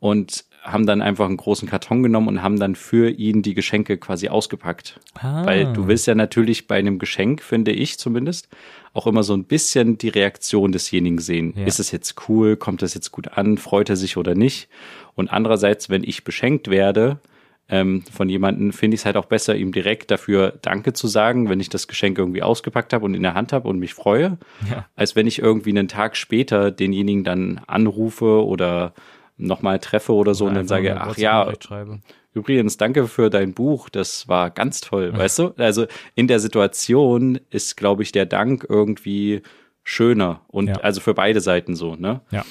[0.00, 3.98] und haben dann einfach einen großen Karton genommen und haben dann für ihn die Geschenke
[3.98, 4.98] quasi ausgepackt.
[5.14, 5.46] Ah.
[5.46, 8.48] Weil du willst ja natürlich bei einem Geschenk, finde ich zumindest,
[8.92, 11.54] auch immer so ein bisschen die Reaktion desjenigen sehen.
[11.56, 11.66] Ja.
[11.66, 12.56] Ist es jetzt cool?
[12.56, 13.58] Kommt das jetzt gut an?
[13.58, 14.68] Freut er sich oder nicht?
[15.14, 17.20] Und andererseits, wenn ich beschenkt werde,
[17.68, 21.48] ähm, von jemandem finde ich es halt auch besser, ihm direkt dafür Danke zu sagen,
[21.48, 24.38] wenn ich das Geschenk irgendwie ausgepackt habe und in der Hand habe und mich freue,
[24.70, 24.86] ja.
[24.94, 28.94] als wenn ich irgendwie einen Tag später denjenigen dann anrufe oder
[29.36, 31.52] nochmal treffe oder so oder und dann sage, ach ja,
[32.32, 35.54] übrigens, danke für dein Buch, das war ganz toll, weißt du?
[35.56, 39.42] Also in der Situation ist, glaube ich, der Dank irgendwie
[39.82, 40.74] schöner und ja.
[40.76, 42.20] also für beide Seiten so, ne?
[42.30, 42.44] Ja.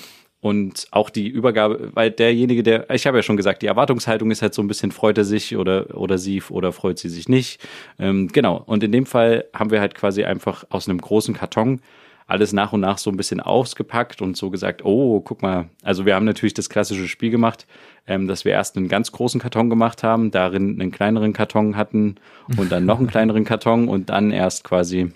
[0.46, 4.44] Und auch die Übergabe, weil derjenige, der, ich habe ja schon gesagt, die Erwartungshaltung ist
[4.44, 7.60] halt so ein bisschen, freut er sich oder, oder sie oder freut sie sich nicht.
[7.98, 8.62] Ähm, genau.
[8.64, 11.82] Und in dem Fall haben wir halt quasi einfach aus einem großen Karton
[12.28, 16.06] alles nach und nach so ein bisschen ausgepackt und so gesagt, oh, guck mal, also
[16.06, 17.66] wir haben natürlich das klassische Spiel gemacht,
[18.06, 22.18] ähm, dass wir erst einen ganz großen Karton gemacht haben, darin einen kleineren Karton hatten
[22.56, 25.12] und dann noch einen kleineren Karton und dann erst quasi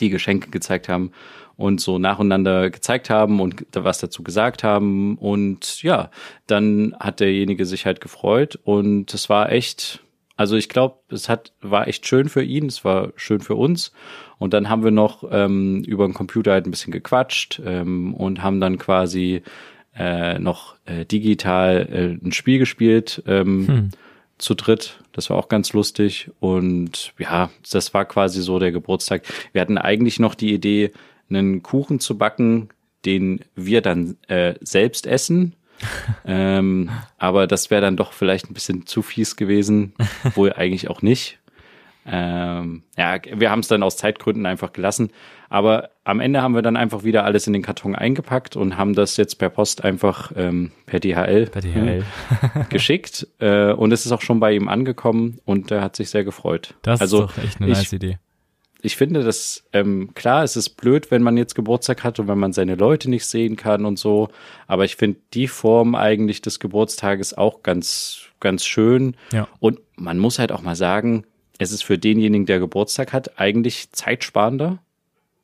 [0.00, 1.12] die Geschenke gezeigt haben
[1.58, 5.18] und so nacheinander gezeigt haben und was dazu gesagt haben.
[5.18, 6.10] Und ja,
[6.46, 10.00] dann hat derjenige sich halt gefreut und es war echt,
[10.36, 13.92] also ich glaube, es hat, war echt schön für ihn, es war schön für uns.
[14.38, 18.40] Und dann haben wir noch ähm, über den Computer halt ein bisschen gequatscht ähm, und
[18.40, 19.42] haben dann quasi
[19.96, 23.90] äh, noch äh, digital äh, ein Spiel gespielt ähm, hm.
[24.38, 25.00] zu dritt.
[25.10, 26.30] Das war auch ganz lustig.
[26.38, 29.22] Und ja, das war quasi so der Geburtstag.
[29.50, 30.92] Wir hatten eigentlich noch die Idee,
[31.30, 32.68] einen Kuchen zu backen,
[33.04, 35.54] den wir dann äh, selbst essen.
[36.24, 39.94] ähm, aber das wäre dann doch vielleicht ein bisschen zu fies gewesen,
[40.34, 41.38] wohl eigentlich auch nicht.
[42.10, 45.10] Ähm, ja, wir haben es dann aus Zeitgründen einfach gelassen.
[45.50, 48.94] Aber am Ende haben wir dann einfach wieder alles in den Karton eingepackt und haben
[48.94, 52.04] das jetzt per Post einfach ähm, per DHL, per DHL.
[52.70, 53.26] geschickt.
[53.40, 56.74] Äh, und es ist auch schon bei ihm angekommen und er hat sich sehr gefreut.
[56.82, 58.18] Das also, ist doch echt eine ich, nice Idee.
[58.80, 62.38] Ich finde das, ähm, klar, es ist blöd, wenn man jetzt Geburtstag hat und wenn
[62.38, 64.28] man seine Leute nicht sehen kann und so.
[64.68, 69.16] Aber ich finde die Form eigentlich des Geburtstages auch ganz, ganz schön.
[69.32, 69.48] Ja.
[69.58, 71.24] Und man muss halt auch mal sagen,
[71.58, 74.78] es ist für denjenigen, der Geburtstag hat, eigentlich zeitsparender,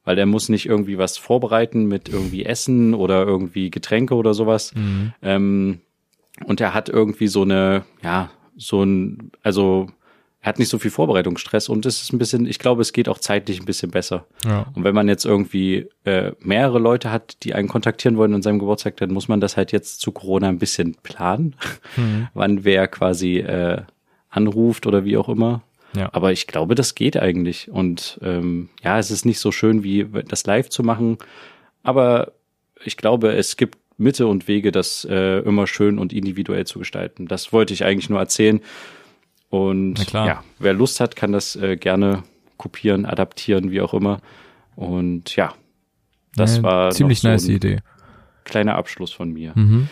[0.04, 4.72] weil er muss nicht irgendwie was vorbereiten mit irgendwie Essen oder irgendwie Getränke oder sowas.
[4.76, 5.12] Mhm.
[5.22, 5.80] Ähm,
[6.44, 9.88] und er hat irgendwie so eine, ja, so ein, also
[10.44, 13.08] er hat nicht so viel Vorbereitungsstress und es ist ein bisschen, ich glaube, es geht
[13.08, 14.26] auch zeitlich ein bisschen besser.
[14.44, 14.66] Ja.
[14.74, 18.58] Und wenn man jetzt irgendwie äh, mehrere Leute hat, die einen kontaktieren wollen an seinem
[18.58, 21.56] Geburtstag, dann muss man das halt jetzt zu Corona ein bisschen planen,
[21.96, 22.28] mhm.
[22.34, 23.80] wann wer quasi äh,
[24.28, 25.62] anruft oder wie auch immer.
[25.96, 26.10] Ja.
[26.12, 27.70] Aber ich glaube, das geht eigentlich.
[27.70, 31.16] Und ähm, ja, es ist nicht so schön, wie das live zu machen.
[31.82, 32.32] Aber
[32.84, 37.28] ich glaube, es gibt Mitte und Wege, das äh, immer schön und individuell zu gestalten.
[37.28, 38.60] Das wollte ich eigentlich nur erzählen.
[39.62, 42.22] Und ja, wer Lust hat, kann das äh, gerne
[42.56, 44.20] kopieren, adaptieren, wie auch immer.
[44.76, 45.54] Und ja,
[46.34, 47.80] das ja, war ziemlich so nice Idee.
[48.44, 49.52] Kleiner Abschluss von mir.
[49.54, 49.88] Mhm.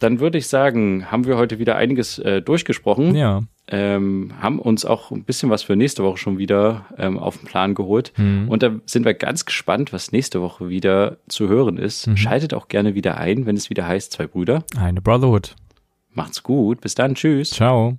[0.00, 3.14] Dann würde ich sagen, haben wir heute wieder einiges äh, durchgesprochen.
[3.14, 7.38] Ja ähm, haben uns auch ein bisschen was für nächste Woche schon wieder ähm, auf
[7.38, 8.12] den Plan geholt.
[8.16, 8.48] Mhm.
[8.48, 12.06] Und da sind wir ganz gespannt, was nächste Woche wieder zu hören ist.
[12.06, 12.16] Mhm.
[12.16, 14.64] Schaltet auch gerne wieder ein, wenn es wieder heißt, zwei Brüder.
[14.76, 15.54] Eine Brotherhood.
[16.12, 16.80] Macht's gut.
[16.80, 17.14] Bis dann.
[17.14, 17.50] Tschüss.
[17.50, 17.98] Ciao.